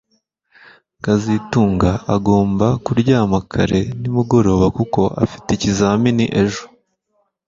[1.03, 6.63] kazitunga agomba kuryama kare nimugoroba kuko afite ikizamini ejo